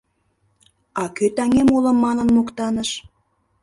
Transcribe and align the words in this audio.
—А 1.01 1.03
кӧ 1.15 1.25
таҥем 1.37 1.69
уло 1.75 1.91
манын 2.03 2.27
моктаныш? 2.35 2.89